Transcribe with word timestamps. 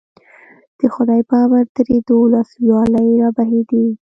د 0.79 0.81
خدای 0.95 1.21
په 1.29 1.35
امر 1.45 1.63
ترې 1.75 1.97
دولس 2.09 2.49
ویالې 2.63 3.07
راوبهېدې. 3.21 3.85